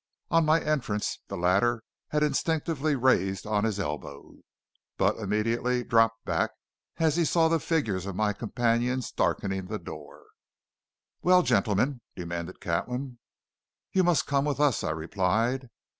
On 0.31 0.45
my 0.47 0.59
entrance 0.59 1.19
the 1.27 1.37
latter 1.37 1.83
had 2.07 2.23
instinctively 2.23 2.95
raised 2.95 3.45
on 3.45 3.65
his 3.65 3.79
elbow, 3.79 4.37
but 4.97 5.15
immediately 5.17 5.83
dropped 5.83 6.25
back 6.25 6.49
as 6.97 7.17
he 7.17 7.23
saw 7.23 7.47
the 7.47 7.59
figures 7.59 8.07
of 8.07 8.15
my 8.15 8.33
companions 8.33 9.11
darkening 9.11 9.67
the 9.67 9.77
door. 9.77 10.23
"Well, 11.21 11.43
gentlemen?" 11.43 12.01
demanded 12.15 12.59
Catlin. 12.59 13.19
"You 13.91 14.03
must 14.03 14.25
come 14.25 14.45
with 14.45 14.59
us," 14.59 14.83
I 14.83 14.89
replied. 14.89 15.69